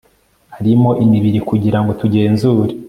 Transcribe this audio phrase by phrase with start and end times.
[0.57, 2.73] arimo imibiri kugira ngo tugenzure